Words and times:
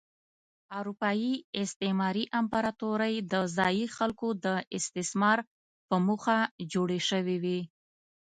اروپايي 0.79 1.33
استعماري 1.63 2.23
امپراتورۍ 2.39 3.15
د 3.31 3.33
ځايي 3.57 3.85
خلکو 3.97 4.27
د 4.45 4.47
استثمار 4.77 5.39
په 5.87 5.95
موخه 6.07 6.37
جوړې 6.73 6.99
شوې 7.09 7.37
وې. 7.43 7.59